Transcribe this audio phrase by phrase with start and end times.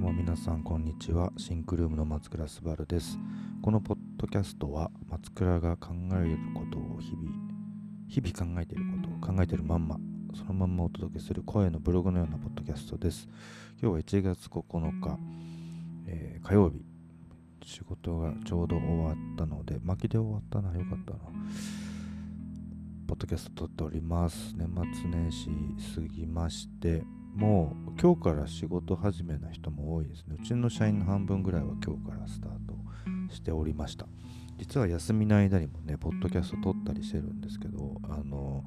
[0.00, 1.30] ども皆さんこんにちは。
[1.36, 3.18] シンクルームの松倉すばるです。
[3.60, 7.30] このポッドキャストは松倉が考えることを日々
[8.08, 9.98] 日々考えていることを考えているまんま
[10.34, 13.28] そのまんまお届けする声のブログのようなポッドキャストです。
[13.82, 15.18] 今日は1月9日、
[16.06, 16.82] えー、火曜日。
[17.62, 21.18] 仕事がちょうど終わったので巻きで終わったなよかったな。
[23.06, 24.54] ポッドキャスト撮っております。
[24.56, 25.50] 年末年始
[25.94, 30.36] 過ぎましてもう今日から仕事始めな人も多いですね。
[30.40, 34.06] うちの社員の半分ぐらいは今日からスタートしておりました。
[34.58, 38.62] 実は休みの間にもねポッドキャスト撮ったりしてるんですけどあの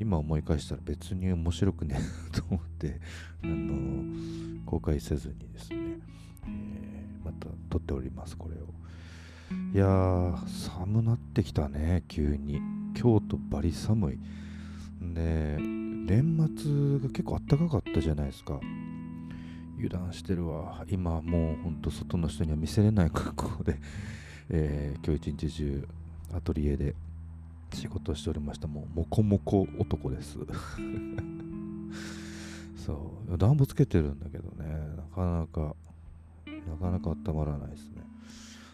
[0.00, 2.98] 今思い返したら別に面白くねえ と思って
[3.42, 5.98] あの公開せずにですね、
[6.48, 8.74] えー、また撮っておりますこれを。
[9.74, 12.60] いやー寒なってきたね急に。
[12.94, 14.18] 京都バリ寒い。
[15.14, 15.58] で
[16.06, 18.60] 年末が結構あったかかったじゃないですか。
[19.78, 20.84] 油断してるわ。
[20.88, 23.78] 今もうほんと外の人には見せれない格好で、
[24.50, 25.88] えー、今日一日中
[26.34, 26.94] アトリエで
[27.72, 28.66] 仕事しておりました。
[28.66, 30.38] もうモコモコ男です。
[32.76, 33.38] そう。
[33.38, 34.66] 暖房つけてるんだけどね。
[34.96, 35.74] なかなか
[36.68, 38.02] なかなか温まらないですね。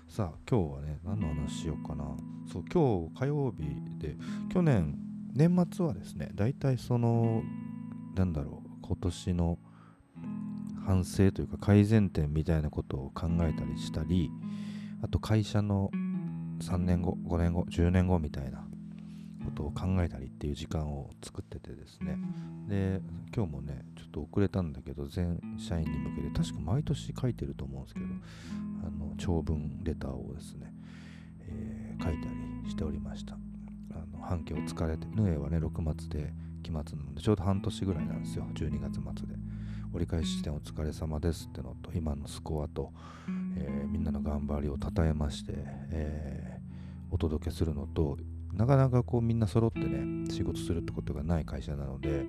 [0.08, 2.04] さあ今日はね何の話しようかな。
[2.52, 3.62] そう今日火曜日
[4.00, 4.16] で
[4.52, 4.98] 去年
[5.32, 7.42] 年末はですね大体その
[8.14, 9.58] なんだろう今年の
[10.84, 14.30] 反省というか改善点みたいなことを考えたりしたり
[15.02, 15.90] あと会社の
[16.60, 18.64] 3年後5年後10年後みたいな
[19.44, 22.18] ことを考えたりっていう時間を作っててですね。
[22.68, 23.00] で
[23.34, 28.06] 今日もねちょっと遅れたんだけど全社員に向けて確か毎年書いてると思うんですけど
[28.86, 30.72] あの長文レターをですね、
[31.48, 32.28] えー、書いた
[32.64, 33.36] りしておりました。
[33.92, 38.46] あの半径を疲れてヌエはね6月で期末なのでちょうど半年ぐらいなんですよ。
[38.54, 39.34] 12月末で。
[39.92, 42.92] 折り返し地点お疲れ様ですってのと今のスコアと、
[43.56, 48.16] えー、みんなの頑張りをたたえまして、えー、お届けするのと
[48.52, 52.26] なかなかこうみんな揃ってね仕事するってことがない会社なので、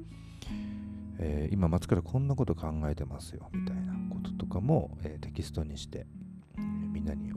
[1.20, 6.06] えー、今松からこんなこと考えてますよみたいなこととかも、えテキストにして、
[6.92, 7.32] みんなに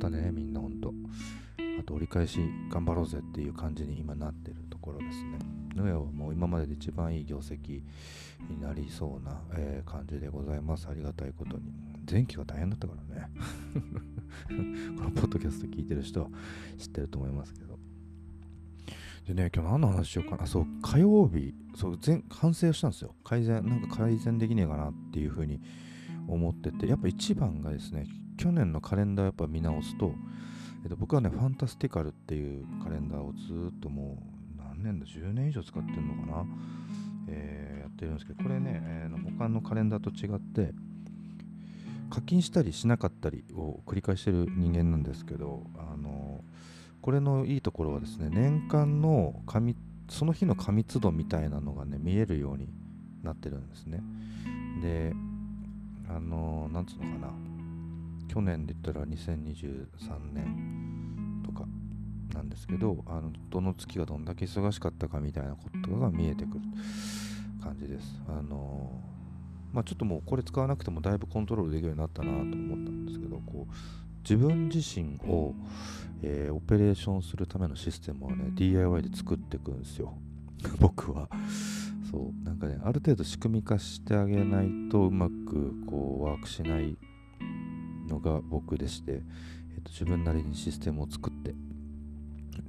[0.00, 0.94] ったねみんなほんと
[1.78, 2.40] あと折り返し
[2.70, 5.38] 頑張ろうぜっていう感じに今なってるところですね。
[5.74, 7.82] ヌエはもう今までで一番いい業績
[8.48, 10.88] になりそうな、えー、感じでございます。
[10.90, 11.72] ありがたいことに。
[12.10, 13.30] 前期は大変だったからね。
[14.98, 16.30] このポッドキャスト聞いてる人は
[16.78, 17.78] 知ってると思いますけど。
[19.26, 20.46] でね、今日何の話しようかな。
[20.46, 23.14] そう、火曜日、そう前反省したんですよ。
[23.22, 25.60] 改善、なんか改善できねえかなっていうふうに
[26.26, 28.06] 思ってて、やっぱ一番がですね、
[28.40, 30.14] 去年のカレンダーやっぱ見直すと、
[30.82, 34.16] えっと、僕はね、ファンタスティカルっていうカレンダーをずっとも
[34.58, 36.44] う何年だ、10年以上使ってるのかな、
[37.28, 40.72] えー、やってるんですけど、これね、えー、他のカレンダーと違って、
[42.08, 46.42] 課金したりしなかったりを繰り返してる人間なんですけど、あの
[47.02, 49.76] これのいいところはですね、年間の紙
[50.08, 52.68] その日の過密度みたいなのがね、見えるように
[53.22, 54.02] なってるんですね。
[54.82, 55.12] で、
[56.08, 57.28] あのなんつうのかな、
[58.30, 61.66] 去年で言ったら2023年とか
[62.32, 66.60] なんですけどあのどの月がどんだけ忙しかったかみたいなことが見えてくる
[67.60, 68.22] 感じです。
[68.28, 68.92] あの
[69.72, 73.74] まあ、ちょっともうこれ使わなくてもだいぶコントロールできるようになったなと思ったんですけどこう
[74.22, 75.54] 自分自身を、
[76.22, 80.16] えー、オペレーションするためのシステムをね DIY で作っていくんですよ
[80.80, 81.28] 僕は
[82.10, 86.96] そうなんかねある程度仕組み化してあげないとうまくこうワークしない
[88.10, 91.54] のが僕でして、えーと、自分なりにシステムを作って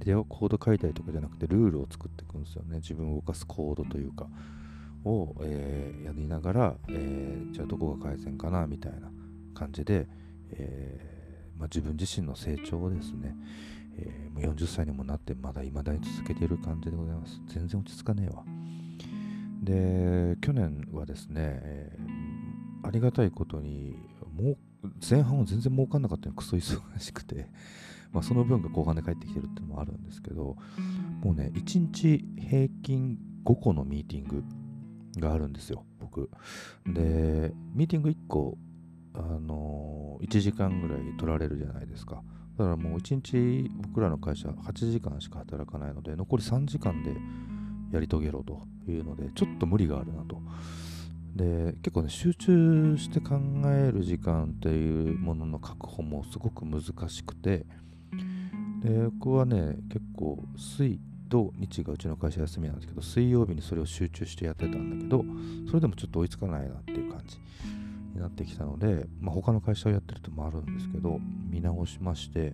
[0.04, 2.76] でコード書いたりとかじゃなくてルールを作っていくんですよね。
[2.76, 4.26] 自分を動かすコードというか
[5.04, 9.10] を、えー、やりながら、えー、じゃあどこが改善かなみたいな
[9.54, 10.06] 感じで、
[10.52, 13.36] えー、まあ、自分自身の成長をですね、
[13.96, 17.40] えもう40歳にもなってまだ未だに続けている感じでございます。
[17.48, 18.44] 全然落ち着かねえわ。
[19.62, 21.96] で去年はですね、え
[22.82, 23.96] ありがたいことに
[24.36, 24.56] もう
[25.08, 27.48] 前半は全然儲かんなかったのクソ忙しくて、
[28.12, 30.56] まあ、その分が後半で帰ってきてるっていうのもあるんですけど、
[31.22, 34.44] もうね、1日平均5個のミーティング
[35.18, 36.30] があるんですよ、僕。
[36.86, 38.58] で、ミーティング1個、
[39.14, 42.22] あのー、1時間ぐらい取られるじゃないですか。
[42.58, 47.16] だからもう1日僕らの会社8時間しか働かないので、残り3時間で
[47.92, 50.40] やり遂げろというので、ちょっと無理があるなと。
[51.34, 53.36] で結構ね集中して考
[53.66, 57.64] える時間っていうものの確保もすごく難しくて
[58.82, 65.24] で僕はね結構水土日がうちの会社休みなんですけど水曜日にそれを集中してやってたんだけど
[65.68, 67.38] それでもちょっと追いつかないなっていう感じ
[68.14, 71.18] になってきたので、まあ、他の会社をやってるともあるんですけど
[71.48, 72.52] 見直しまして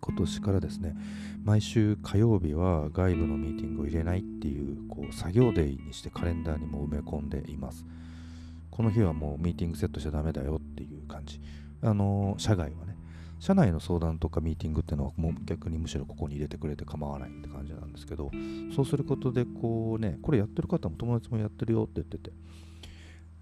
[0.00, 0.96] 今年からですね
[1.44, 7.84] 毎週火曜日は外部のミーティングを入れないっていうこう作業デイにしてカレンダーにも埋め込んでいます。
[8.70, 11.40] この日はもうミーティングセットしちゃダメだよっていう感じ。
[11.82, 12.96] あの社外はね
[13.38, 18.30] 社内の相談とかミーティングっていうのはもう逆にむしろここに入れてくれて構わないって感じなんですけど
[18.76, 22.32] そうすることでこうねこれやってる方も友達もやってるよって言ってて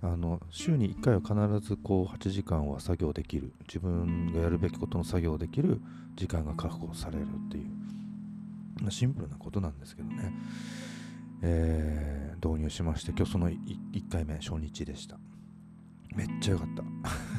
[0.00, 3.52] あの週に1回は必ずこう8時間は作業できる。
[3.66, 5.80] 自分がやるべきことの作業できる
[6.14, 8.90] 時間が確保されるっていう。
[8.90, 10.32] シンプルなことなんですけどね、
[11.42, 13.58] えー、導入しまして今日その 1,
[13.92, 15.18] 1回目初日でした。
[16.14, 16.84] めっちゃ良かった。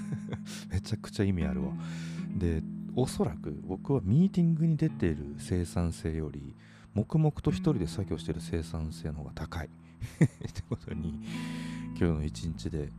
[0.73, 1.73] めちゃくちゃ意味あるわ。
[2.37, 2.61] で
[2.95, 6.53] おそらく僕はミーティングに出ている生産性より
[6.93, 9.69] 黙々と一人で作業している生産性の方が高い。
[10.19, 11.19] ってことに
[11.99, 12.89] 今日の一日で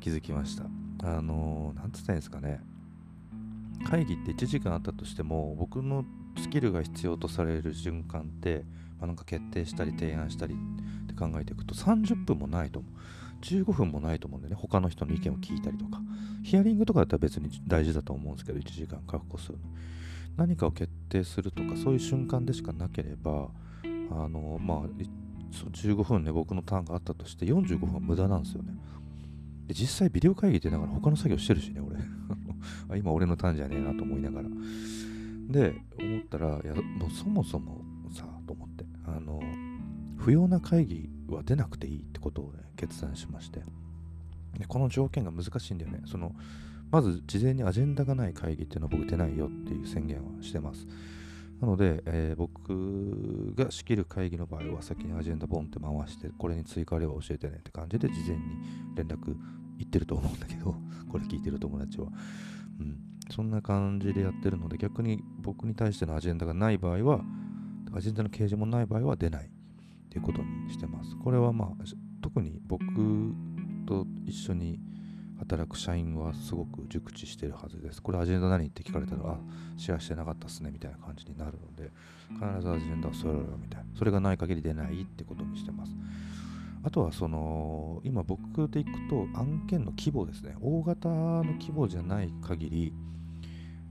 [0.00, 0.64] 気づきました。
[1.04, 2.60] あの何、ー、て言ったんですかね。
[3.84, 6.06] 会議って1時間あったとしても僕の
[6.38, 8.64] スキルが必要とされる循環って、
[8.98, 12.92] まあ、なんか決定したり提案したりって考えていくと30分もないと思う。
[13.42, 14.54] 15分もないと思うんでね。
[14.54, 16.00] 他の人の意見を聞いたりとか。
[16.42, 19.58] ヒアリングとかだったら別に大事だと思うんですけど1時間確保する
[20.36, 23.48] 何かを決定するとかそういう瞬間でしかなければ
[24.10, 24.78] あのまあ
[25.52, 28.74] 15分ね僕のターンがあったとして45分は無駄なんですよね。
[29.66, 31.96] で実際ビデオ会議ってながら他の作業してるしね俺。
[32.90, 34.48] あ今俺のターンじゃねえなと思いながら。
[35.48, 38.84] で思ったらいやもうそもそもさと思って。
[39.04, 39.40] あの
[40.16, 43.60] 不要な会議は出なくていいってことをね決断しまして。
[44.58, 46.02] でこの条件が難しいんだよね。
[46.06, 46.34] その
[46.92, 50.86] まず事前にアジェンダがない会議っていうのは僕出ないよっていう宣言はしてます
[51.62, 58.42] なので、えー、僕が仕切る会議の場合は先にアジェンダボンって回してこれに追加あれば教えてねって感じで事前に
[58.96, 59.36] 連絡
[59.78, 60.74] 言ってると思うんだけど
[61.08, 62.08] これ聞いてる友達は、
[62.80, 62.98] うん、
[63.30, 67.24] そんな感じでやってるので逆に僕に対してのアジェンダがない場合は
[67.92, 69.46] アジェンダの掲示もない場合は出ない。
[69.46, 69.48] っ
[70.12, 71.16] ていうことにしてます。
[71.16, 71.84] これはまあ
[72.20, 72.84] 特に僕
[73.86, 74.78] と一緒に
[75.42, 78.00] 働く社員はすごく熟知してるはずです。
[78.00, 79.38] これアジェンダ何って聞かれたら、あ、
[79.76, 81.90] シェアしてなかったっすねみたいな感じになるので、
[82.28, 83.86] 必ずアジェンダを添えろよみたいな。
[83.98, 85.92] それがない限り出ないってことにしてます。
[86.84, 90.54] あとはその、今僕でいくと案件の規模ですね。
[90.60, 92.92] 大型の規模じゃない限り、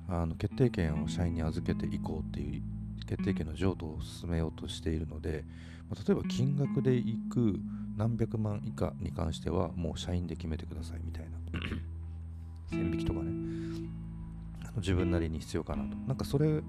[0.08, 2.62] あの決定権を社員に預けていこうっていう
[3.06, 5.44] 決定権の譲渡を進めようとしているので、
[5.90, 7.60] まあ、例えば金額でいく
[7.96, 11.38] 何百万以下に関してはもう社員で決めてくださいみたいな。
[12.70, 13.32] 線引きとかね。
[14.64, 15.96] あの自分なりに必要かなと。
[16.08, 16.64] なんかそれ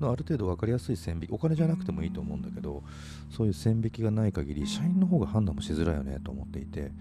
[0.00, 1.30] のある程度分かりやすい線引き。
[1.30, 2.82] お金じゃなくてもいいと思うんだけど
[3.30, 6.92] そういう線引きがない限り社員の方が判断もしづらいよねと思っていて。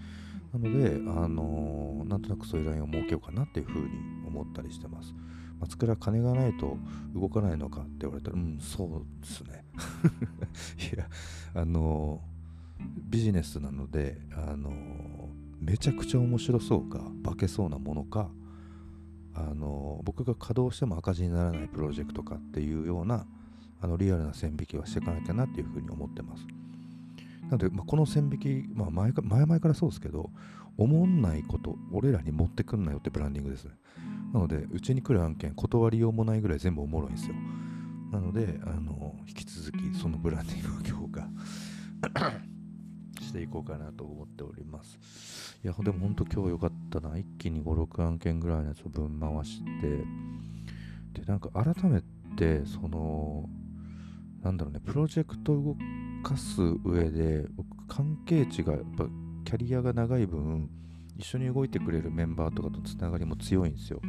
[0.54, 3.90] なので、あのー、なんとなくそういうラインを設けようかなっていうふうに
[4.26, 5.14] 思ったりしてます。
[5.60, 6.78] 松倉金がないと
[7.14, 9.64] 動かないのかって言われたら、うん、そうですね。
[10.94, 11.08] いや、
[11.54, 12.29] あのー、
[12.80, 15.30] ビジネスなので、あの
[15.60, 18.30] めちゃくちゃ面白そうか化けそうなものか
[19.34, 23.26] あの僕が稼働しても赤字にならないプロジェクトかっていうような
[23.82, 26.46] あのリアルな線引きはしていかなきゃなっていうふうに思ってます。
[27.44, 30.30] なので、まあ、この線引き、まあ前か、前々からそうですけど、
[30.78, 33.72] 思んないこと、俺らに持ってくんなよってブランディングですね。
[34.34, 37.36] なので、うちに来る案件、断りようもないぐらい全部おもろいんですよ。
[38.12, 41.28] なので、あの引き続きそのブランディングを強化
[43.30, 45.60] していこうかなと思っております。
[45.64, 47.18] いや、でも本当今日良かったな。
[47.18, 49.62] 一気に5、6案件ぐらいのやつを分回し
[51.14, 52.02] て、で、なんか改め
[52.36, 53.48] て、その、
[54.42, 55.76] なんだろうね、プロジェクト動
[56.24, 57.46] かす上で、
[57.88, 59.06] 関係値が、やっぱ、
[59.46, 60.70] キャリアが長い分、
[61.16, 64.02] 一緒に動いてくれるメンバーとかとつながりも強いんですよ。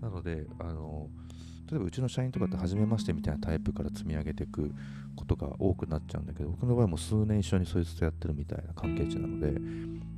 [0.00, 1.10] なので、あの、
[1.70, 4.72] 例えばうちの社員とかって初めましてみたいなタイプから積み上げていく
[5.16, 9.60] ことが多くなっちゃうんだけど僕の場合も数年一緒にそいつとやってるみたいな関係値なので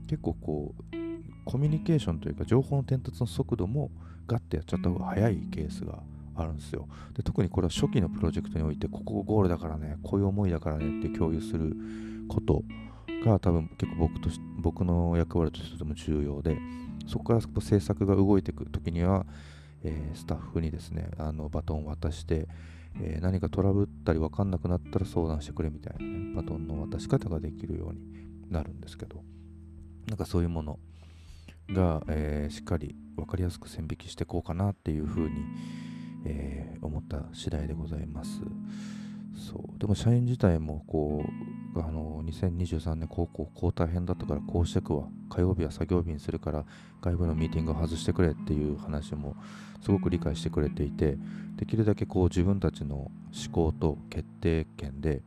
[0.06, 0.98] 結構こう
[1.44, 3.90] コミュニケーションというか情報の伝達の速度も
[4.26, 6.00] ガッてやっちゃった方が早いケースが
[6.36, 6.86] あるんですよ。
[7.14, 11.74] で特にこれは初期のプロジェクトにおいてここゴールだからねこういう思いだからねって共有する
[12.28, 12.62] こと
[13.24, 16.58] が多分結構僕と僕の役割としてとても重要で
[17.06, 19.26] そこから制作が動いていく時には
[19.84, 22.48] えー、スタッフにですねあのバトンを渡して、
[23.00, 28.00] えー、何かトラブったり分かんなくなったら相談してくれみたいなねバトンの渡し方ができるように
[28.50, 29.22] なるんですけど
[30.06, 30.78] なんかそういうもの
[31.70, 35.34] が、えー、しっかり分かりやすく線引きしていこうかなっていうふうに、
[36.24, 38.40] え思った次第でございます。
[39.34, 39.78] そう。
[39.78, 41.28] でも社員自体もこう
[41.76, 46.64] あの2023年高校こう大変だったからこうしてくわ火曜日は作業日にするから
[47.02, 49.36] 外部のミーティングを外してくれっていう話も
[49.82, 51.16] すごく理解してくれていて
[51.56, 53.12] できるだけこう自分たちの思
[53.52, 55.22] 考と決定権で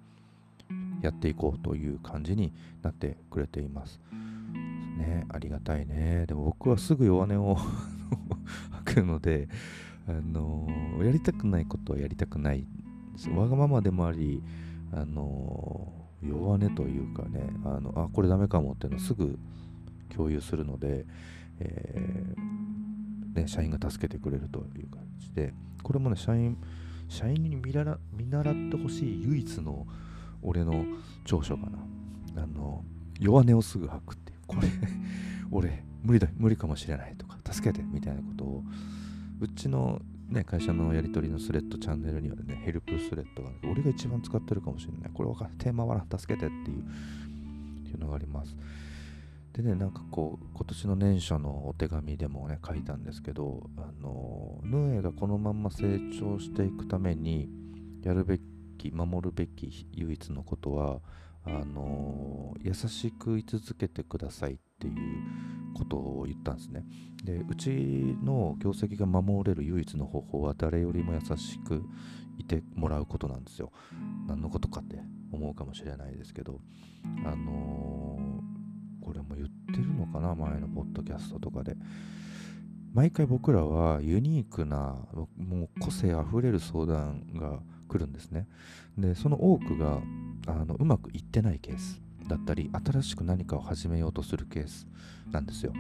[1.02, 4.00] やっていこうという感じになってくれています。
[4.98, 6.26] ね、ありがたいね。
[6.28, 7.58] でも僕はすぐ弱音を
[8.72, 9.48] 吐くので、
[10.08, 12.66] あのー、やりたくないことはやりたくない
[13.36, 14.44] わがままでもあり、
[14.94, 19.38] あのー、弱音というかね、あのあ、これダメかもっていうのをすぐ
[20.10, 21.06] 共有するので、
[21.60, 26.58] えー、ね、社員が助けてくれるという感じで、これもね、社員、
[27.08, 29.88] 社員に見習見習ってほしい唯一の
[30.42, 30.86] 俺の
[31.26, 31.70] 長所か
[32.36, 32.44] な。
[32.44, 32.84] あの、
[33.20, 34.40] 弱音をすぐ吐くっていう。
[34.48, 34.68] これ
[35.52, 38.64] 俺、無理だ、無理かもしれないとか、助けてみたいなことを、
[39.40, 40.02] うちの
[40.32, 45.12] ね、会社のやり取りのスレッドチャンネルにはね、ヘルプスレッドが、俺が一番使ってるかもしれない。
[45.14, 45.52] これ分かる。
[45.58, 46.84] テーマは助けてっていう、
[47.82, 48.56] っていうのがあります。
[49.54, 57.50] でね、なんかこう、今年の年初のお手紙でもね、書いたんですけど、あの、ヌエがこのまんま成長していくために、
[58.02, 58.40] やるべ
[58.78, 61.02] き、守るべき唯一のことは、
[61.44, 64.96] あの優しく居続けてくださいっていう
[65.76, 66.84] ことを言ったんですね。
[67.24, 67.70] でうち
[68.24, 71.84] の業績が守れる唯一の方法は誰よりも優しく
[72.38, 73.72] いてもらうことなんですよ。
[74.28, 75.00] 何のことかって
[75.32, 76.60] 思うかもしれないですけど、
[77.26, 80.34] あのー、これも言ってるのかな？
[80.34, 81.76] 前のポッドキャストとかで。
[82.94, 84.98] 毎回僕らはユニークな
[85.38, 88.50] もう個性あふれる相談が来るんですね。
[88.98, 90.02] でその多くが
[90.48, 94.88] あのうまくいってないケースだったり新しく何かを始めようとするケース
[95.32, 95.74] なんですよ。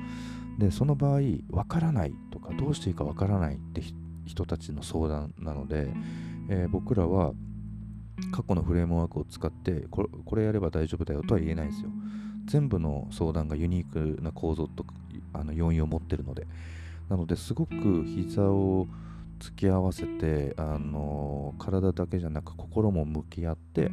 [0.59, 3.81] でその場合わからないとかどうしていいかわからないって
[4.25, 5.87] 人たちの相談なので、
[6.49, 7.33] えー、僕らは
[8.31, 11.89] 過去のフレームワークを使ってこれやれば大丈夫だよとは言えないですよ。
[12.45, 14.85] 全部の相談がユニークな構造と
[15.33, 16.47] あの要因を持ってるので。
[17.11, 18.87] なのですごく膝を
[19.37, 23.91] 突き合わせて、あの体だけじゃなく心も向き合って、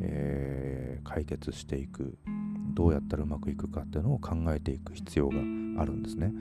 [0.00, 2.18] えー、解決していく
[2.74, 5.36] どうやったらうまくいくかっていうのを考えていく必要が
[5.80, 6.32] あるんですね。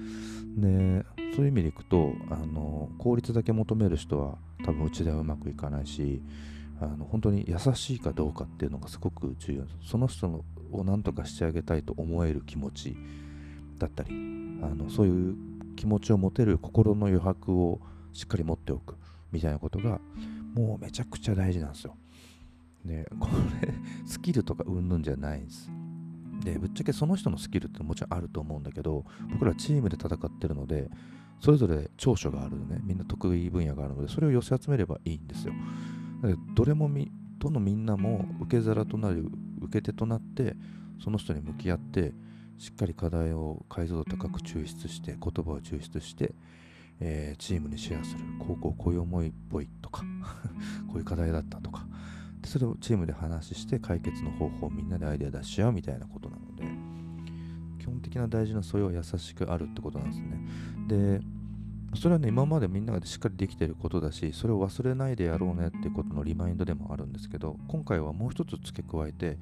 [0.58, 6.22] でそういう意味でいくとあの効率だけ求める人は多分うちではうまくいかないし
[6.80, 12.96] あの本当に優しいかどうかっていうのがすごく重要ですその人のを何とかしてあげたいと思える気持ち
[13.78, 14.12] だったり
[14.62, 15.36] あのそういう
[15.76, 17.80] 気持ちを持てる心の余白を
[18.14, 18.96] しっかり持っておく
[19.32, 20.00] みたいなことが
[20.54, 21.96] もうめちゃくちゃ大事なんですよ。
[22.86, 23.30] で、 こ
[23.62, 23.74] れ、
[24.06, 25.72] スキルとかうんぬんじゃないです。
[26.44, 30.90] で、ぶっちゃけその人のスキルってもちろんあると思うんだけど、僕らチームで戦ってるので、
[31.40, 35.54] それぞれ長所があるのね、みんな得意分野があるので、それを寄せ集めればいいんですよ。
[36.22, 39.30] だけど、れもみ、どのみんなも受け皿となる、
[39.62, 40.56] 受け手となって、
[41.00, 42.14] その人に向き合って、
[42.58, 46.34] しっかり課題を解像度高く抽出して、言葉を抽出して、
[47.00, 48.24] えー、チームにシェアする。
[48.40, 50.04] 高校こういう思いっぽいとか
[50.88, 51.85] こういう課題だったとか、
[52.46, 56.64] それをチームで話して解決の方法をみんなでアイデア出し合うみたいなことなので
[57.80, 61.20] 基本的な大事な素養は優しくあるってことなんですね。
[61.20, 61.22] で
[61.96, 69.38] それはね今までみんなでしっかりできてることだしそれを忘れないでやろうねってことのリマインドでもあるんですけど今回はもう一つ付け加えて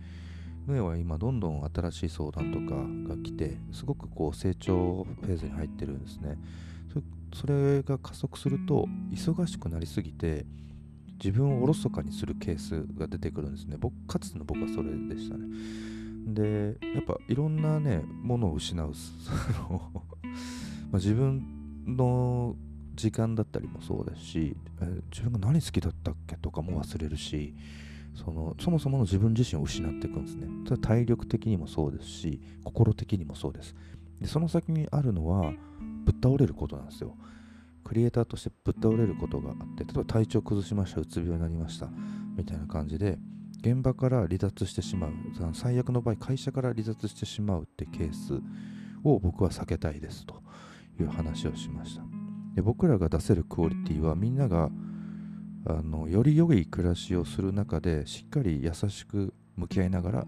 [0.67, 6.37] ヌエは今どんどん新しい相談とかが来てすごくこう成長フェーズに入ってるんですね。
[7.33, 10.45] それが加速すると忙しくなりすぎて
[11.23, 13.77] 自分をおろそかにするケースが出てくるんですね。
[13.79, 15.47] 僕、かつての僕はそれでしたね。
[16.27, 18.93] で、やっぱいろんなね、ものを失う。
[20.91, 22.55] ま自分の
[22.95, 27.53] 時間だったりもそうですし、え自分が何好きだったっけとかも忘れるし、
[28.15, 30.47] そのそもそもの自分自身を失っていくんですね。
[30.65, 33.75] それは体力的にもそうですし、心的にもそうです。
[34.21, 35.51] でその先にあるのは、
[36.05, 37.15] ぶっ倒れることなんですよ。
[37.93, 41.89] クリエイターとしてぶっ倒れることがあって例えば体調崩しましたうつ病になりました
[42.35, 43.19] みたいな感じで
[43.59, 45.11] 現場から離脱してしまう
[45.53, 48.41] 最悪の場合会社から離脱してしまうってケース
[49.03, 50.41] を僕は避けたいですと
[50.99, 52.01] いう話をしました。
[52.55, 54.71] で僕らが出せるクオリティはみんなが
[55.67, 60.25] あのより良い暮らしをする中でしっかり優しく向き合いながら、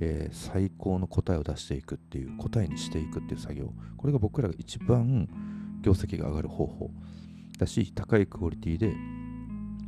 [0.00, 3.72] えー、最高の答えを出していくっていう答えにしていくっていう作業。
[3.96, 5.26] これが僕らが一番
[5.88, 6.90] 業績が上がる方法。
[7.58, 8.94] だし高いクオリティで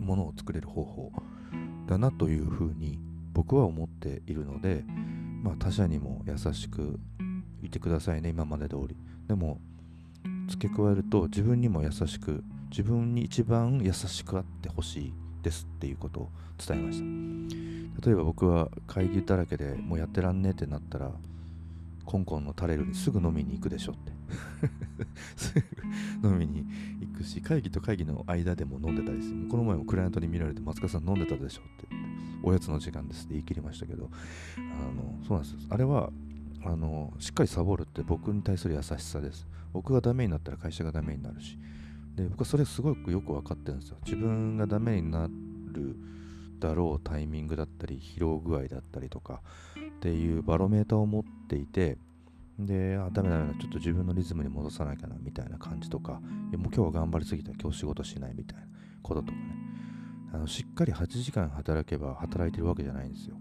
[0.00, 1.12] ものを作れる方法。
[1.87, 2.99] だなというふうに
[3.35, 4.83] 僕は思っているので、
[5.42, 6.99] まあ、他者にも優しく
[7.62, 8.97] いてくださいね今まで通り。
[9.28, 9.61] でも
[10.49, 16.99] 付け加えると自分にも優しく自分に一番優しくあってほしいですっていうことを伝えまし
[18.00, 18.07] た。
[18.07, 21.12] 例えば僕は会議だらけでもうやってらんねえってなったら
[22.07, 24.19] コンコンのタレルにすぐ飲みに行くでしょって。
[26.22, 26.66] 飲みに
[27.00, 31.88] 行くし会議と会議の間でも飲んでたりするこの前もクライアントに見られて松川さん飲んでたでしょって。
[32.42, 34.10] おやつの時間ですって言い切りましたけど。
[34.56, 34.60] あ
[34.92, 36.10] のそうなんですあれは
[36.64, 39.46] あのしっかりサボるって僕に対する優しさです。
[39.72, 41.58] 僕がダメになったら会社がダメになるし。
[42.16, 43.99] で僕はそれすごくよく分かってるんですよ。
[44.04, 45.28] 自分がダメにな
[45.72, 45.96] る
[46.58, 49.42] だろうタイミングだったり疲労具合だったりとか
[49.96, 51.96] っていうバロメーターを持っていて
[52.66, 58.66] で、あ、ダメダメだ、ちょっと自分のリズムに戻さなきゃなみたいな感じとか、いやもう今日は頑張りすぎた、今日仕事しないみたいな
[59.02, 59.60] こととかね。
[60.32, 63.36] あのしっかり8時間働けば働いてるわけじゃないんですよ。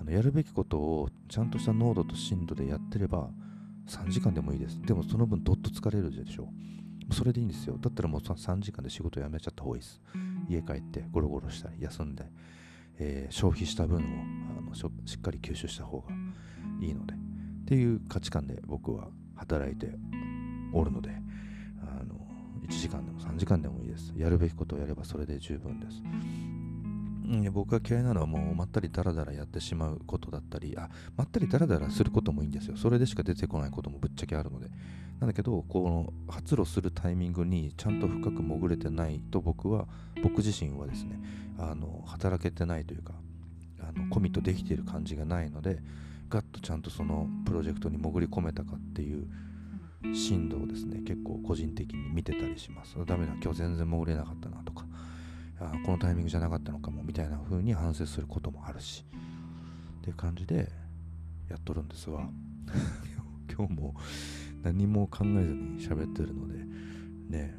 [0.00, 3.28] あのやるべきことをちゃんとした濃度と深度でやってれば
[3.86, 4.80] 3時間でもいいです。
[4.80, 6.44] でもその分どっと疲れるでしょ
[7.10, 7.14] う。
[7.14, 7.76] それでいいんですよ。
[7.78, 10.00] だったらもう3時間で仕事辞めちゃった方がいいです。
[10.48, 12.24] 家帰ってゴロゴロしたり休んで、
[12.98, 14.00] えー、消費した分を
[14.58, 14.84] あのし
[15.16, 16.14] っかり吸収した方が
[16.80, 17.29] いいので。
[17.70, 19.94] っていう価値観で僕は働いて
[20.72, 21.10] おるので
[21.80, 22.16] あの
[22.66, 24.12] 1時間でも3時間でもいいです。
[24.16, 26.02] やるべきことをやればそれで十分です。
[27.52, 32.76] 僕が嫌いなのはもうまったりダラダラやってしまうことだったりあまったりダラダラすることもいいんですよ。
[32.76, 34.68] それでしか出てこないこともぶっちゃけあるので。
[35.20, 39.86] なんだけどこの発露するタイミングにちゃんと深く潜れてないと僕は
[40.22, 41.20] 僕自身はですね
[41.58, 43.12] あの働けてないというか
[43.80, 45.78] あのコミットできている感じがないので
[46.30, 49.26] ガッとちゃんとそのプロジェクトに潜り込めたかっていう
[50.14, 52.96] 深度をですね結構個人的に見てたりします。
[53.04, 54.86] ダメだ今日全然潜れなかったなとか
[55.60, 59.04] あこのタイミングじゃなかったのかもみたいな風に反省することもあるし。
[60.00, 60.70] っていう感じで
[61.48, 62.28] やっとるんですわ。
[63.52, 63.94] 今日も
[64.62, 66.64] 何も考えずに喋ってるので
[67.28, 67.54] ね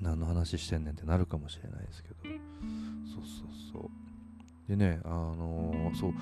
[0.00, 2.16] 何の話してんねんってなるかもしれないですけど。
[2.22, 4.68] そうそうそう。
[4.68, 6.14] でねあのー、そう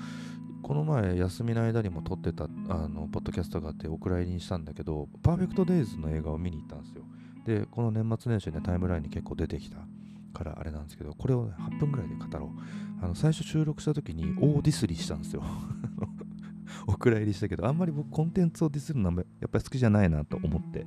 [0.62, 2.48] この前休みの間にも撮ってたあ
[2.88, 7.02] のポッドキャストがあってお蔵入りにしたんだけどパーフェクトデイズの映画を見に行ったんですよ。
[7.44, 9.78] でこの年末年始ねタイムラインに結構出てきた
[10.34, 12.48] からあれなんですけどこれを、ね、8分ぐらいで語ろう。
[13.02, 15.42] あの最初収録した時に大ディスりしたんですよ。
[16.86, 20.86] お蔵入りしたけどあんまり僕コンテンツをディスるのはやっぱり好きじゃないなと思って。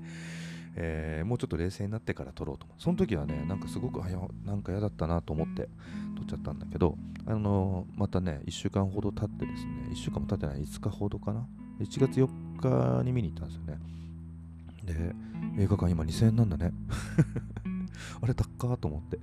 [0.76, 2.82] えー、もうちょっと冷静になってから撮ろうと思う。
[2.82, 5.70] その時はね、なんかすごく、あ、や、なんか嫌だったなと思って
[6.16, 11.48] 撮っちゃったんだけど、あのー、またね、1週間ほど経ってですね、1週間も経ってない、5日ほどかな
[11.80, 13.80] ？1月4日に見に行ったんですよね。
[14.86, 16.72] で、映画館今2000円なんだね。
[18.22, 19.20] あれ、高っと思って。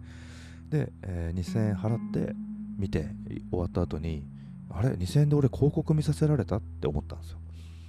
[0.70, 2.34] で、えー、2000円払って
[2.78, 3.10] 見て
[3.50, 4.24] 終わった後に、
[4.70, 6.58] あれ、2000円で俺広告見させられた？
[6.58, 7.38] って思ったんですよ。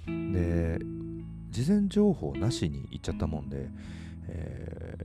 [0.06, 0.78] で、
[1.52, 3.68] 事前情報なしに行っちゃったもんで、
[4.28, 4.96] え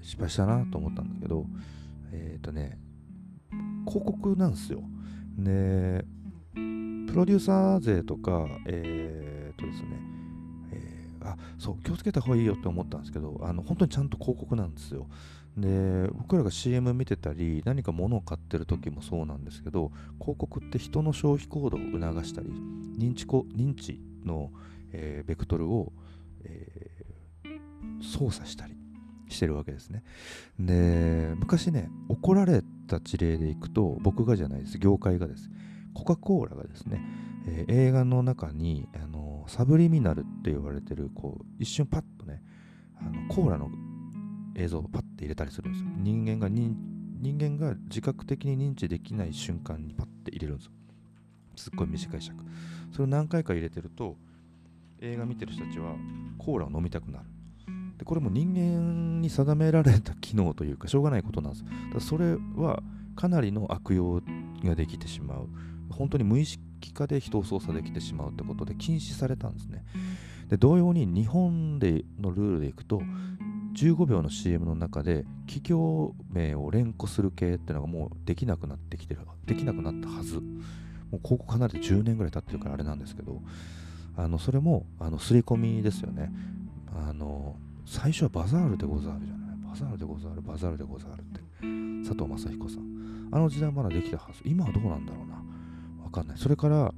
[0.00, 1.46] ー、失敗したなと思ったんだけど、
[2.12, 2.78] えっ、ー、とね、
[3.86, 4.82] 広告なんですよ。
[5.38, 6.04] で、
[6.54, 9.88] プロデューサー税とか、えっ、ー、とですね、
[10.72, 15.06] えー、あ、そう、気をつけた方がいいよって思ったんですけど、あの本当にちゃんと広告なんですよ。
[15.56, 22.50] で、僕らが CM 見てたり、何か物を買ってる時もそうなんですけど、広告って人の消費行動を促したり、
[22.98, 24.50] 認知認知の、
[24.92, 25.92] えー、ベクトルを、
[26.44, 28.74] えー、操作したり
[29.28, 30.02] してるわけですね。
[30.58, 35.50] で、昔ね、怒られた事例でいくと、僕がじゃないです、業界がです。
[35.94, 37.00] コカ・コーラがですね、
[37.46, 42.42] えー、映画の中にあのサブリミナルって言われてる、こう、一瞬パッとね、
[43.00, 43.70] あのコーラの
[44.56, 45.90] 映像をパッて入れたりするんですよ。
[45.98, 50.72] 人間が人間が自覚的に認知できない瞬間にパッて入れるんですよ。
[51.56, 52.36] すっごい短い尺。
[52.92, 54.16] それを何回か入れてると、
[55.00, 55.94] 映画見てる人たちは
[56.38, 57.24] コーラを飲みたくなる。
[57.98, 61.64] でこれも人間に定められた機能というかしょうがないことなんです。
[61.94, 62.82] だそれは
[63.14, 64.22] かなりの悪用
[64.64, 65.48] ができてしまう。
[65.90, 69.84] 本当に無意識化で人を操作できてしまうってことで禁止されたんですね。
[70.48, 73.00] で同様に日本でのルールでいくと
[73.74, 80.40] 15秒の CM の中で企業名を連呼する系っていうのがもうできなくなってきてるできなくなったはず
[81.10, 83.42] もうここ離れて10年ぐらい経ってるからあれなんですけど
[84.16, 86.32] あのそれもあの刷り込みですよね。
[86.94, 89.56] あの最初はバザールでござるじゃない。
[89.68, 91.40] バザールでござるバザールでござるって。
[92.08, 93.28] 佐藤正彦さん。
[93.32, 94.40] あの時代まだできたはず。
[94.44, 95.34] 今はどうなんだろうな。
[96.04, 96.38] わかんない。
[96.38, 96.92] それから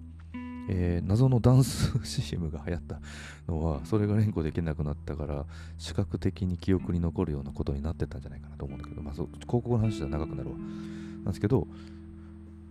[0.70, 3.00] えー、謎のダンス CM が流行った
[3.48, 5.46] のはそれが連呼できなくなったから
[5.78, 10.57] 視覚的に記憶に残るようなことになってたんじゃないかなと思うんだけど、まあ、広告の話じゃ長くなるわ。
[10.57, 11.66] なんですけど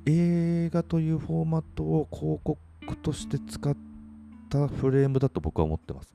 [0.06, 2.58] 映画というフォーマットを広告
[3.02, 3.76] として使っ
[4.50, 6.14] たフレームだと僕は思ってます。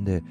[0.00, 0.22] で、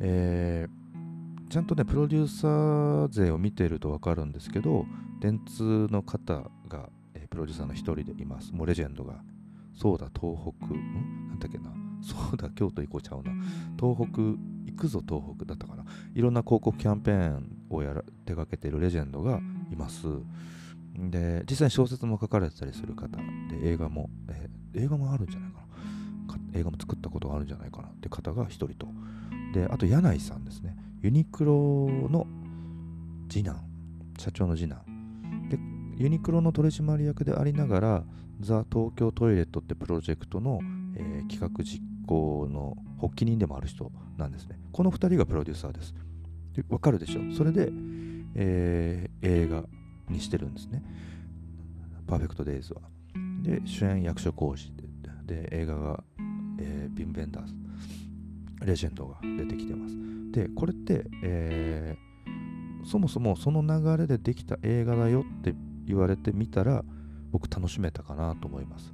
[0.00, 4.86] えー、ちゃんとね、プロデューサー勢を見ていると分かるんですけど、
[5.20, 8.52] 電通の方が、えプロデューサーの一人でいます。
[8.52, 9.22] もうレジェンドが。
[9.74, 11.28] そうだ東北ん？
[11.28, 11.72] なんだっけな。
[12.02, 13.32] そうだ京都行こうちゃうな。
[13.78, 15.84] 東北行くぞ東北だったかな。
[16.14, 20.06] いろんな広告キャンペーンをやら手掛けているレジェンドがいます。
[20.96, 25.66] で実際に小説も書かれてたりする方で映画も、えー、映画もあるんじゃないかな。
[26.54, 28.88] 映画も作ったことがあるんじゃないかなって方が1人と。
[29.54, 30.76] であと柳井さんですね。
[31.02, 32.26] ユニクロの
[33.28, 33.62] 次男。
[34.18, 34.80] 社長の次男。
[35.48, 35.58] で
[36.02, 38.04] ユニクロの取締役でありながら
[38.40, 40.60] ザ・東京トイレットってプロジェクトの、
[40.96, 44.58] えー、企画実行の発起人でもある人なんですね。
[44.72, 45.94] この2人がプロデューサーです。
[46.68, 47.34] わかるでしょ？
[47.34, 47.70] それで、
[48.34, 49.64] えー、映画
[50.08, 50.82] にしてるんですね。
[52.06, 52.80] パーフェクトデイズは。
[53.42, 54.72] で主演役所広司
[55.26, 56.02] で映画が
[56.60, 57.54] えー、ビン・ベンダース
[58.64, 59.94] レジェンドが出てきてます。
[60.32, 65.54] でこれって、えー、そもそもその流れでできた映画だよって
[65.86, 66.84] 言われてみたら
[67.32, 68.92] 僕楽しめたかなと思います。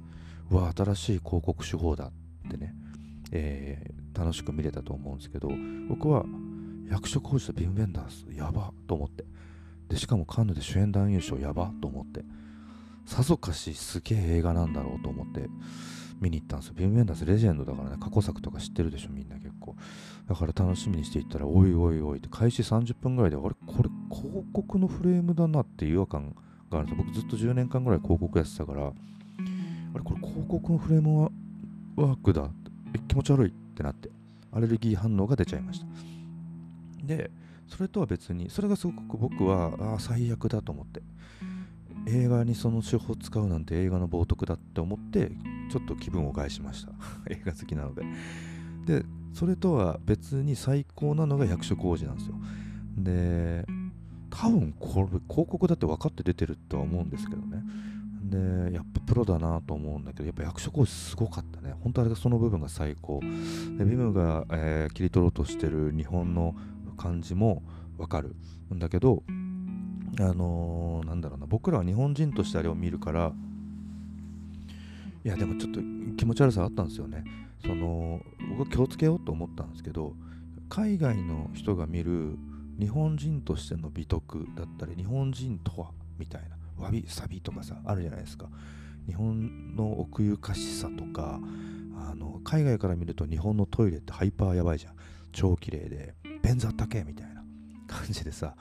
[0.49, 2.11] うわ新しい広告手法だっ
[2.49, 2.73] てね、
[3.31, 5.49] えー、楽しく見れたと思うんですけど
[5.89, 6.25] 僕は
[6.89, 9.25] 役所広司とビン・ベンダースやばと思って。
[9.89, 12.23] でしかもカンヌで主演男優賞やばと思って。
[13.05, 15.49] さぞかしすげえ映画なんだろうと思って。
[16.19, 16.73] 見に行ったんですよ。
[16.75, 19.75] ビン・ベンダースレジェンドだからね、過去作とか知ってるでしょ、みんな結構。
[20.27, 26.35] だから楽しみにしていったら、おいおいおいって、開始30分ぐらいで、あれ、これ広告のフレームだなって違和感
[26.71, 27.03] があるんですよ。
[27.05, 28.91] 僕ずっと10年間ぐらい広告やってたから、あ
[29.97, 32.49] れ、これ広告のフレームワークだ。
[32.95, 34.09] え、気持ち悪いってなって、
[34.51, 35.85] アレルギー反応が出ちゃいました。
[37.05, 37.31] で、
[37.67, 41.01] それとは別に、それがすごく僕は、ああ、最悪だと思って。
[42.07, 45.31] 映画にその手法使うなんて映画の冒涜だって思って
[45.69, 46.93] ちょっと気分を害しました。
[47.29, 48.03] 映画好きなので。
[48.85, 52.35] でそれとは別に最高なのが役所広司なんですよ。
[52.97, 53.65] で
[54.29, 57.63] 多分これ広告だって分かって出てるとは思うんですけどね。
[58.23, 61.75] でやっぱプロだなと思うんだけどやっぱ役所広司すごかったね。
[61.81, 63.19] 本当あれがその部分が最高。
[63.77, 66.55] でビムが、えー、切り取ろうとしてる日本の
[66.97, 67.63] 感じも
[67.97, 68.35] 分かる
[68.73, 69.23] んだけど
[70.19, 73.33] あのー、なんだろうな僕らは日本人としてあれを見るから
[75.23, 75.79] いやでもちょっと
[76.17, 77.23] 気持ち悪さあったんですよね。
[77.61, 80.15] その僕は気をつけようと思ったんですけど
[80.69, 82.37] 海外の人が見る
[82.79, 88.47] 日本人としての美徳だったり日本人とはみたいなわびさびとかさあるじゃないですか。
[89.07, 91.39] 日本の奥ゆかしさとか
[91.95, 94.93] あの海外から見ると日本のトイレってハイパーやばいじゃん。
[95.31, 97.36] 超綺麗で便座ったけみたいな。
[97.87, 98.55] 感じでさ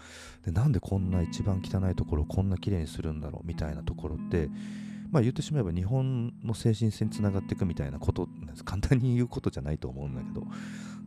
[0.44, 4.48] でなんでこんな一番汚いところをこんな綺麗にするんだろうみたいなところって
[5.10, 8.28] まあ言ってしまえば日本の精神性につながっていくみたいなこと
[8.64, 10.46] 簡単に言うことじゃないと思うんだけど。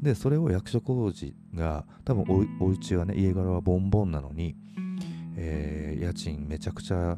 [0.02, 4.56] でそれを役所工事が多分おお家はね家柄はボンボンなのに、
[5.36, 7.18] えー、家賃めちゃくちゃ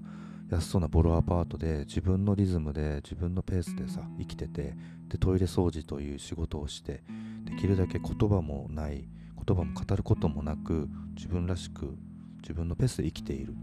[0.50, 4.74] 安そうなボロアパートで自分のリズムで自分のペースでさ生きてて
[5.08, 7.04] でトイレ掃除という仕事をして
[7.46, 9.08] できるだけ言葉もない
[9.46, 11.96] 言葉も語ることもなく自分らしく
[12.42, 13.54] 自分のペースで生きている、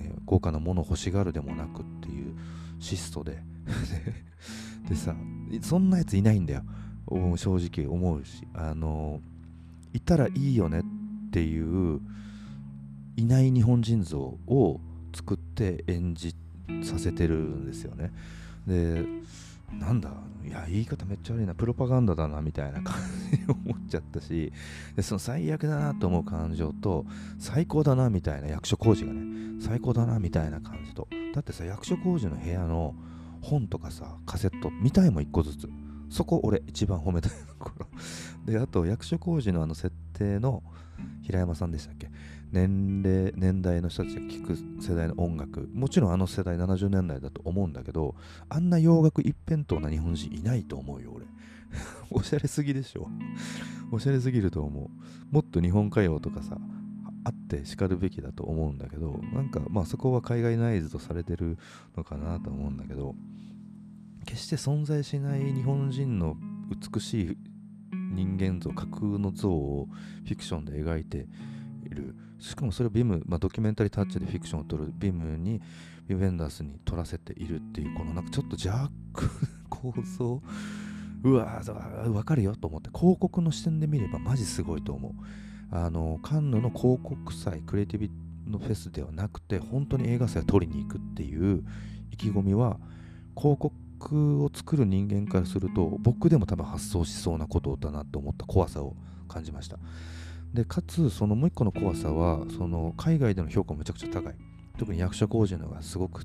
[0.00, 2.34] えー、豪華なものを欲しがるでもなくっていう
[2.78, 3.42] 質素で。
[4.88, 5.14] でさ
[5.60, 6.62] そんなやついないんだよ。
[7.36, 8.46] 正直思うし。
[8.54, 9.20] あの
[9.92, 12.00] いたらいいよねっていう
[13.16, 14.80] いない日本人像を
[15.14, 16.34] 作って演じ
[16.82, 18.12] させてるんですよね。
[18.66, 19.04] で
[19.72, 20.10] なんだ
[20.44, 22.94] いや言い方めっちゃ悪いなプロパガンダだなみたいな感
[23.30, 24.52] じに思っちゃったし
[24.96, 27.04] でその最悪だなと思う感情と
[27.38, 32.94] 最高だなみたいな役所工事がね最高だなみたいな感じとだってさ役所工事の部屋の
[33.42, 35.68] 本とかさカセット見たいも1個ずつ
[36.08, 37.86] そこ俺一番褒めたいところ。
[38.46, 40.62] であと役所工事のあの設定の
[41.22, 42.10] 平山さんでしたっけ？
[42.50, 45.68] 年齢年代の人たちが聴く世代の音楽。
[45.72, 48.14] もちろんあの世代70年代だと思うんだけど
[48.48, 51.26] あんな洋楽一辺倒な日本人いないと思うよ俺。
[52.10, 53.08] おしゃれすぎでしょ。
[53.92, 54.90] おしゃれすぎると思
[55.30, 55.34] う。
[55.34, 56.58] もっと日本歌謡とかさ
[57.24, 61.58] あってしかるべきだと思うんだけどなんかまあそこは海外ナイズとされてる
[61.96, 63.14] のかなと思うんだけど
[64.24, 66.36] 決して存在しない日本人の
[66.92, 67.36] 美しい
[68.14, 69.88] 人間像架空の像を
[70.24, 71.26] フィクションで描いて
[71.94, 72.14] る。
[72.38, 75.60] しかもそれをビム、まあ、ドキュメンタリータッチでフィクションを撮るビムに
[76.06, 79.28] ビブ・ェンダースに撮らせているっていうこのなんかちょっとジャック
[79.68, 80.42] 構想
[81.24, 81.60] うわ
[82.06, 85.12] わかるよと思って広告の視点で見ればマジすごいと思う。
[85.70, 88.10] あのカンヌの広告祭クリエイティビ
[88.46, 91.62] のフェスではなくて本当に映画祭を撮りに行くっていう
[92.10, 92.78] 意気込みは
[93.36, 98.96] 広告を作る人間からすると僕でも多分発想しそうなことだなと思った怖さを
[99.28, 99.78] 感じました
[100.54, 104.34] でかつそのもう一個の怖さはその海外での評価もめちゃくちゃ高い。
[104.78, 106.22] 特に役所工事のがすごく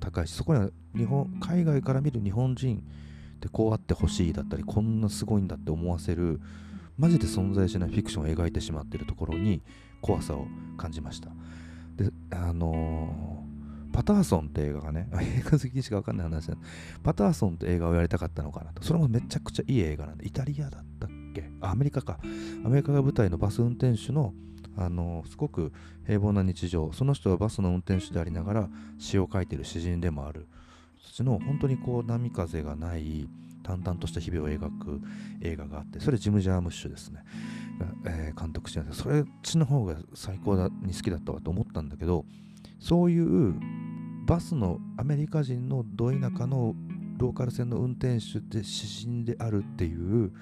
[0.00, 2.78] 高いしそこには日本海外から見る日本人
[3.36, 6.40] ってこうあってほしいだったりこんなすごいんだって思わせる
[6.98, 9.62] マジで存在しないフィクションを描いてしまっているところに
[10.00, 10.46] 怖さを
[10.76, 11.28] 感じました。
[11.96, 16.58] であのー、パターソンって映画がね映画好きしか分かんない話なん
[17.02, 18.82] パターソンって映画をやりたかったのかなと。
[18.82, 21.50] それもめちゃくちゃいい映画なんでイタリアだったっけ？
[21.60, 22.18] アメリカか。
[22.64, 24.34] アメリカが舞台のバス運転手の
[24.76, 25.72] あのすごく
[26.06, 26.92] 平凡な日常。
[26.92, 28.68] その人はバスの運転手でありながら
[28.98, 30.46] 詩を書いてる詩人でもある。
[31.00, 33.28] そっちの本当にこう波風がない
[33.62, 35.00] 淡々とした日々を描く
[35.40, 37.22] 映画があってそれジム・ジャームッシュですね、
[38.06, 39.02] えー、監督してるんです。
[39.02, 42.24] それっちの方が最高だに好きだったわと思ったんだけど
[42.80, 43.54] そういう
[44.26, 46.74] バスのアメリカ人のど田舎の
[47.18, 50.32] ローカル線の運転手で詩人であるっていう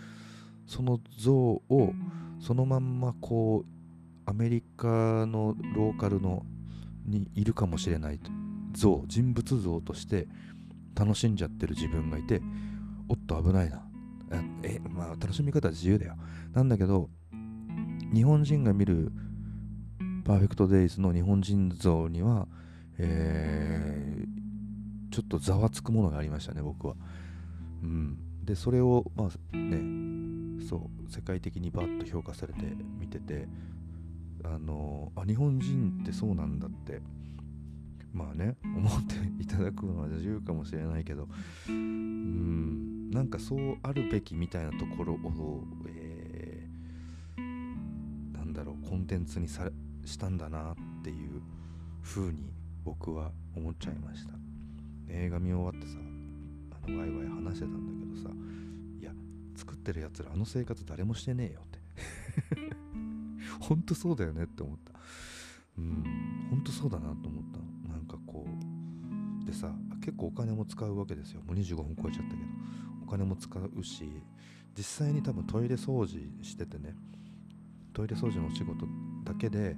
[0.71, 1.93] その像を
[2.39, 6.47] そのまんまこうアメリカのローカルの
[7.05, 8.21] にいるかもしれない
[8.73, 10.29] 像人物像として
[10.95, 12.41] 楽しんじゃってる自分がいて
[13.09, 13.83] おっと危ないな。
[14.63, 16.15] えまあ楽しみ方は自由だよ。
[16.53, 17.11] なんだけど
[18.15, 19.11] 日本人が見る
[20.25, 22.47] パーフェクトデイズの日本人像には、
[22.97, 26.95] えー、ちょっとざわつくものがありましたね僕は。
[27.83, 28.19] うん。
[28.45, 30.10] でそれをまあね
[30.71, 32.61] そう世界的にバッと評価されて
[33.01, 33.49] 見てて
[34.45, 37.01] あのあ日本人ってそうなんだって
[38.13, 41.27] まあね思っていただくのは自由かもしれないけど
[41.69, 49.69] うんなんかそうあるべきみたいなところを、えー、なんだろうコンテンツにさ
[50.05, 51.43] したんだなっていう
[52.05, 52.53] 風に
[52.85, 54.35] 僕は思っちゃいました。
[55.09, 55.99] 映画見終わってさ
[56.71, 58.35] あのワイワイ話してたんだけどさ
[59.61, 61.79] 作ってるやつらあの生活誰もしてねえよって。
[63.61, 64.99] ほんとそうだよねって思った。
[65.79, 67.91] うんほんとそうだなと思った。
[67.93, 68.47] なんかこ
[69.43, 69.71] うでさ
[70.03, 71.43] 結構お金も使うわけですよ。
[71.43, 72.41] もう25分超えちゃったけど。
[73.07, 74.23] お金も使うし
[74.77, 76.95] 実際に多分トイレ掃除しててね。
[77.93, 78.87] トイレ掃除のお仕事
[79.25, 79.77] だけで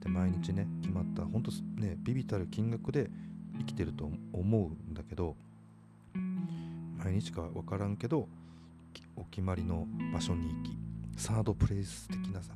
[0.00, 3.10] で毎日ね決まった本当ねビビたる金額で
[3.58, 5.36] 生きてると思うんだけど
[6.96, 8.28] 毎日か分からんけど
[9.16, 10.78] お決まりの場所に行き
[11.16, 12.54] サードプレイス的なさ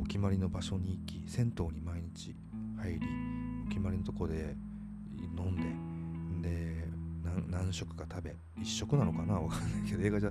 [0.00, 2.34] お決まりの場所に行き銭湯に毎日
[2.78, 3.00] 入り
[3.66, 4.56] お決まりのとこで
[5.36, 5.56] 飲ん
[6.42, 6.88] でで
[7.48, 9.34] 何食か食べ1食なのかな？
[9.34, 10.30] わかんないけど映画じゃ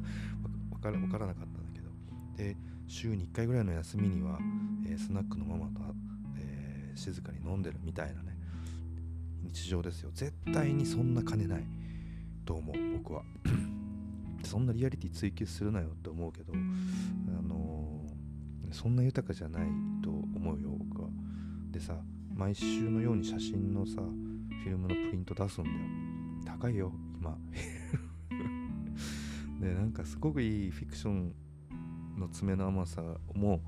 [0.71, 1.87] 分から分からなかったんだけど。
[2.35, 2.55] で
[2.87, 4.39] 週に1回ぐらいの休みには、
[4.87, 5.81] えー、スナックのママと、
[6.39, 8.37] えー、静かに飲んでるみたいなね
[9.43, 10.09] 日常ですよ。
[10.13, 11.63] 絶対にそんな金ない
[12.45, 13.23] と思う僕は。
[14.47, 16.55] そんなリアリティ追求するなよって思うけどあ
[17.41, 19.63] のー、そんな豊かじゃない
[20.01, 21.09] と思うよ僕は。
[21.71, 21.95] でさ
[22.33, 25.75] 毎週のように写真のさフィルムのプリント出すんだよ。
[26.45, 27.37] 高いよ今。
[29.59, 31.33] でなんかすごくいいフィクション
[32.17, 33.01] の爪の甘さ
[33.33, 33.61] も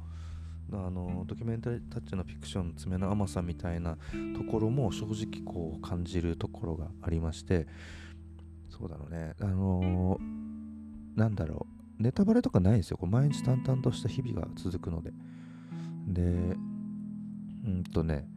[0.72, 3.98] あのドキュメンタリータッチのフィクションの爪の甘さみたいな
[4.36, 7.68] ところも正直こう感じるところがありまして
[8.70, 9.34] そうだろうね。
[9.42, 10.49] あのー、
[11.20, 11.68] なんだろ
[12.00, 12.04] う。
[12.04, 12.98] ネタバレとかないんですよ。
[12.98, 15.12] こう毎日淡々とした日々が続くので。
[16.08, 16.22] で
[17.66, 18.28] うんとね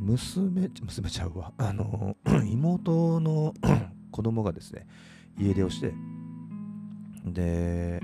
[0.00, 2.16] 娘娘ちゃうわ あの
[2.50, 3.52] 妹の
[4.10, 4.86] 子供がですね
[5.38, 5.92] 家出をして
[7.26, 8.00] で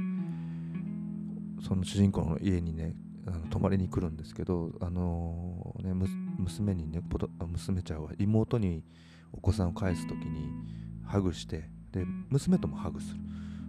[1.62, 2.94] その主人公の家にね
[3.26, 7.00] あの泊まりに来るんですけどあのー、ね娘にね
[7.46, 8.84] 娘ちゃんは妹に
[9.32, 10.52] お子さんを返す時に
[11.04, 13.20] ハグしてで娘ともハグする。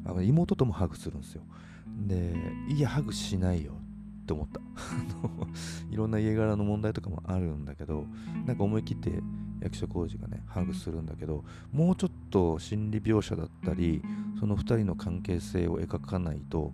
[0.03, 1.43] あの妹ともハグするんですよ。
[2.07, 2.33] で
[2.67, 3.73] いやハグしないよ。
[4.23, 4.59] って思った。
[5.91, 8.07] いろんな家柄の問題とかもあるんだけど
[8.47, 9.21] なんか思い切って
[9.61, 14.01] 役所広司がねハグするんだけどもうちょっと心理描写だったり
[14.39, 16.73] その2人の関係性を描かないと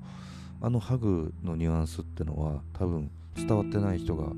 [0.61, 4.31] あのハグのニュアンスってのは多分伝わってない人が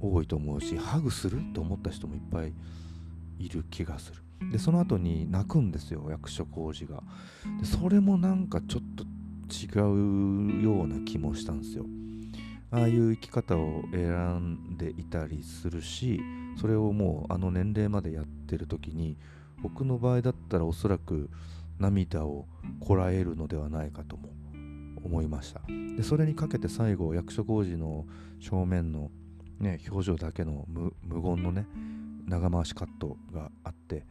[0.00, 2.52] 多いと思うしハグすると思った人もいっぱい
[3.38, 4.22] いる気がする。
[4.52, 7.02] でその後に泣くんですよ役所広司が。
[7.60, 9.04] でそれもなんかちょっと
[9.50, 11.86] 違うような気もしたんですよ。
[12.70, 16.20] ああいう生き方を選んでいたりするし
[16.60, 19.16] それをもうあの年齢までやってる時に
[19.62, 21.30] 僕の場合だったらおそらく
[21.78, 22.46] 涙を
[22.80, 24.28] こらえるのではないかとも
[25.02, 25.62] 思いました。
[25.96, 28.06] でそれにかけて最後役所広司の
[28.40, 29.10] 正面の、
[29.58, 31.66] ね、表情だけの無言のね
[32.26, 34.04] 長回しカットがあって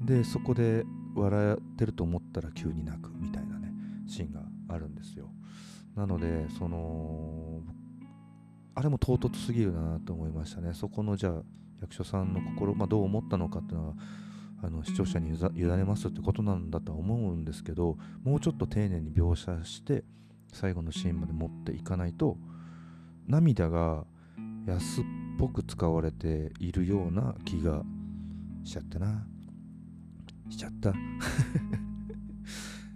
[0.00, 0.84] でそこで
[1.14, 3.72] 笑ってると思ったら急に泣くみたいなね
[4.06, 5.30] シーンがあるんですよ。
[5.96, 7.62] なのでその
[8.74, 10.72] あれも唐突すぎるなと思いましたね。
[10.72, 11.42] そこのじゃあ
[11.80, 13.94] 役所さんの心、まあ、どう思ったのかっていうのは
[14.62, 20.04] あの視聴者に委ねますってことなんだとは思うんですけどもうちょっと丁寧に描写して
[20.52, 22.36] 最後のシーンまで持っていかないと
[23.26, 24.04] 涙が
[24.66, 25.04] 安っ
[25.38, 27.82] ぽく使われているような気が
[28.64, 29.26] しちゃったな
[30.50, 30.90] しちゃった。
[30.92, 30.94] っ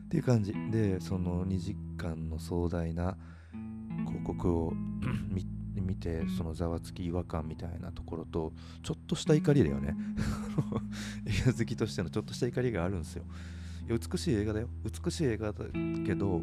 [0.09, 0.53] ていう感じ。
[0.71, 3.17] でその2時間の壮大な
[4.07, 4.73] 広告を
[5.75, 9.97] 見てそのざわつき違和感みたいなところとちょっとした怒りだよね。
[11.27, 13.25] 映画好きとしてのちょっとした怒りがあるんですよ。
[13.89, 14.69] いや美しい映画だよ。
[14.85, 15.65] 美しい映画だ
[16.07, 16.43] けど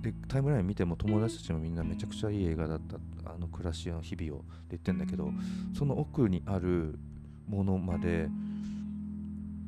[0.00, 2.98] でタイムライン見ても友達たちもみんなめちゃくちゃいい映画だった。
[3.30, 5.30] あの暮らしの日々をって言ってんだけど
[5.74, 6.98] その奥にある
[7.46, 8.28] ものまで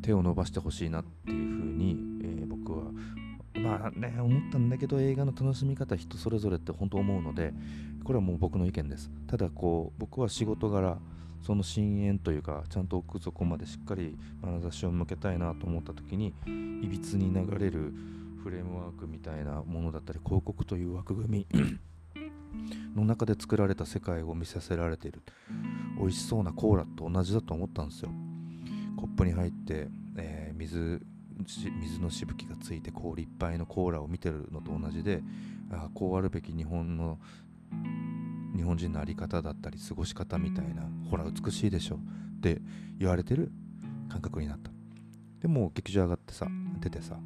[0.03, 2.91] 手を伸ばしてほしいなっていうふうに、えー、僕は
[3.55, 7.53] まあね思ったんだけど映画の楽しみ方人それぞれって本当思うので
[8.05, 9.11] これはもう僕の意見です。
[9.27, 10.99] ただこう僕は仕事柄
[11.43, 16.35] その深淵というかちゃんと奥底までしっかり眼差しを向けたいなと思った時に
[16.83, 17.93] いびつに流れる
[18.43, 21.79] フレームワークみたいなものだったり広告という枠組み
[22.95, 25.23] の中で作られた世界を見させられている
[25.99, 28.11] 美味しそうなコーラと同じだと思ったんですよ。
[29.01, 31.01] コップに入って、えー、水
[31.47, 35.23] 水のしぶきがついて氷いっぱいのコーラを見てるのと同じで
[35.73, 37.19] あこうあるべき日本の
[38.55, 41.97] 日本人の在り方だったり過ごし方みたいなほら美しいでしょ
[42.37, 42.61] って
[42.99, 43.51] 言われてる
[44.11, 44.71] 感覚になった。
[45.41, 46.47] でも劇場上がってさ
[46.81, 47.19] 出てさ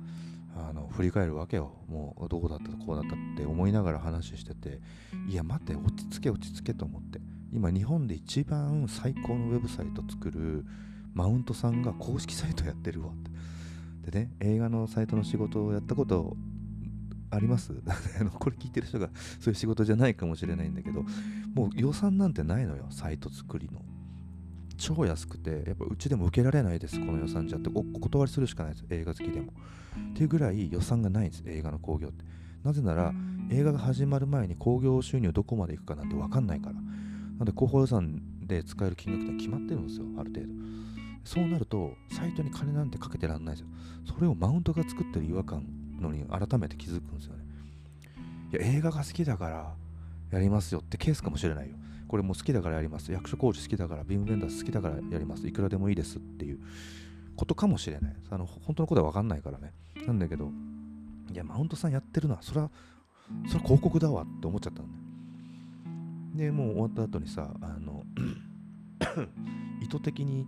[0.56, 1.72] あの振り返るわけよ。
[1.88, 4.80] もうどうだったこうだったって思いながら話してて
[5.28, 7.20] いや待って落ち着け落ち着けと思って。
[7.52, 10.64] 今日本で一番最高のウェブサイト作る
[11.14, 13.16] マウントさんが公式サイトやってるわっ
[14.04, 14.10] て。
[14.10, 16.36] でね映画のサイトの仕事をやったこと
[17.30, 17.72] あります？
[18.38, 19.08] これ聞いてる人が
[19.40, 21.04] そういう仕事じゃないかもしれないんだけど
[21.54, 23.80] もう予算なんてないのよサイト作りの。
[24.76, 27.70] 超安くてやっぱうちでも受けられないですこの予算じゃって。
[27.72, 29.52] お断りするしかないです映画好きでも。
[30.10, 32.24] っていうぐらい予算がないんです映画の興行って。
[32.64, 33.14] なぜなら
[33.50, 36.74] 映画が始まる前に興行収入どこまでいくかなんて分かんないから。
[36.74, 40.54] なんで広報予算で使える金額って決まってるんですよある程度。
[41.24, 43.68] そうなるとサイトに金なんてかけてらんないですよ
[44.14, 45.64] それをマウントが作ってる違和感
[46.00, 47.44] のに改めて気づくんですよね。
[48.52, 49.74] いや、映画が好きだから
[50.30, 51.76] やりますよってケースかもしれないよ。
[52.06, 53.10] これも好きだからやります。
[53.10, 55.46] 役所工事好きだから、ビームベンダー好きだからやります。
[55.46, 56.60] いくらでもいいですっていう
[57.36, 58.16] ことかもしれない。
[58.30, 59.72] あの本当のことは分かんないからね。
[60.06, 60.50] なんだけど、
[61.32, 62.70] いや、マウントさんやってるのは、それは、
[63.46, 64.86] それは広告だわって思っちゃったん
[66.36, 66.50] だよ。
[66.50, 68.04] で、もう終わった後にさ、あの
[69.80, 70.46] 意図的に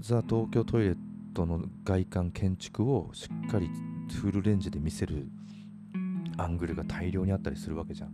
[0.00, 0.96] ザ・東京トイレッ
[1.34, 3.70] トの外観建築をしっかり
[4.10, 5.28] フルレンジで見せる
[6.38, 8.08] アングルが大量にあったりするわけじゃん。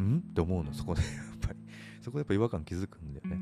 [0.00, 0.18] ん？
[0.18, 1.58] って思うの、そこで やっぱり。
[2.00, 3.38] そこでやっぱ違和感気づくんだよね。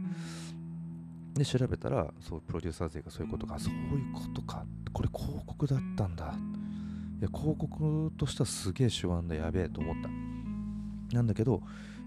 [1.35, 6.35] で、調べたら、そう、プロデューサー勢がそういうことか、そういうことか、これ広告だったんだ。
[7.21, 11.17] いや、広告としてはすげえ手腕だ、やべえと思った。
[11.17, 11.63] なんだけど、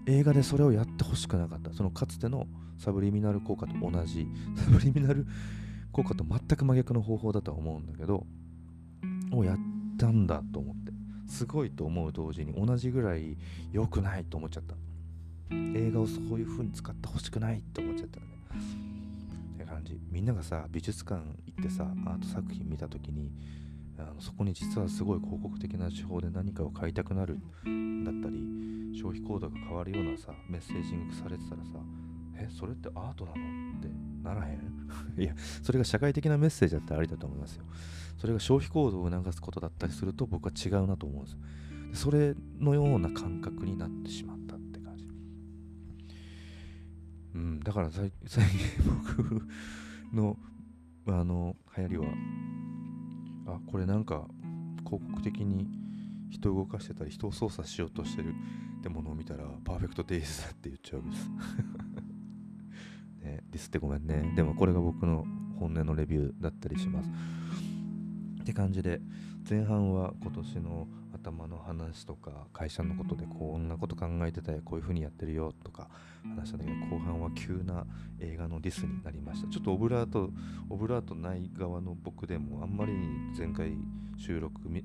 [0.06, 1.72] 映画でそれをやってほしくなかった。
[1.72, 2.46] そのかつての
[2.78, 5.26] サブリミナル効果と同じ、サブリミナル
[5.92, 8.26] 効果と全く真逆の方法だとは思うんだけど
[9.32, 9.56] をやっ
[9.98, 10.92] たんだと思って
[11.26, 13.36] すごいと思う同時に同じぐらい
[13.72, 14.74] 良くないと思っちゃった。
[15.50, 18.26] 映画をそういう風に使ってほしくないって思っちゃったね。
[19.54, 19.98] って感じ。
[20.10, 23.32] みんながさ美術館行ってさアート作品見た時に
[23.98, 31.78] あのそこに実はすごい広告的な手法で何かを買いたくなるだったり消費行動が変わるようなさメッセージングされてたらさ
[32.38, 33.36] えそれってアートなの？
[33.78, 33.88] って
[34.22, 34.60] ならへん？
[35.20, 37.64] いやそれが社会的なメッセージだったらありだと思いますよ。
[38.18, 41.30] それが消費行動を促すことだったりすると僕は違うなと思うんで
[41.94, 42.02] す。
[42.02, 45.08] それのような感覚になってしまったって感じ。
[47.34, 48.40] うんだから 最近
[48.84, 49.46] 僕
[50.12, 50.38] の
[51.08, 52.06] あの流行りは
[53.46, 54.26] あこれなんか
[54.84, 55.68] 広告的に
[56.30, 58.34] 人を動かしてたり人を操作しようとしてる
[58.78, 61.30] ってものを見たらパーフェクトデイズだって言っちゃうんです、
[63.50, 64.32] ディスってごめんね。
[64.36, 65.24] でもこれが僕の
[65.58, 67.10] 本音のレビューだったりします。
[68.42, 69.00] って感じで、
[69.48, 75.88] 前半は今年の頭の話とか、会社のことでこんなこと考えてたよ、こういう風にやってるよとか
[76.36, 77.86] 話したんだけど、後半は急な
[78.20, 79.48] 映画のディスになりました。
[79.48, 80.30] ちょっとオブラート、
[80.70, 83.76] オブラートない側の僕でもあんまりに前回
[84.16, 84.84] 収録ね、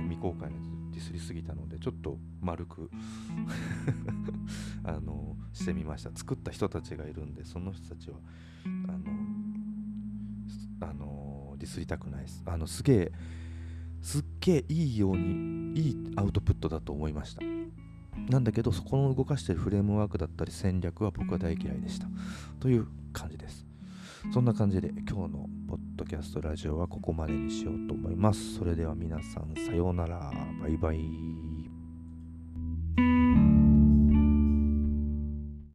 [0.00, 0.56] 未公開の
[0.90, 2.90] ディスりすぎたのでちょっと丸く
[4.84, 6.10] あのしてみました。
[6.14, 8.16] 作った人たちがいるんでその人たちは
[8.88, 12.42] あのあのディスりたくないです。
[12.46, 13.12] あのすげえ
[14.00, 17.42] すっげえいいようにいいアウトプットだと思いました。
[18.28, 22.08] なんだけどそこの動かしてるフレームワークだったり戦略は僕は大嫌いでした。
[22.60, 23.66] という感じです。
[24.32, 28.54] そんな感じで今日のポッドキャストラジオはここまでにしようと思います。
[28.54, 30.32] それでは皆さんさようなら。
[30.60, 30.98] バイバイ。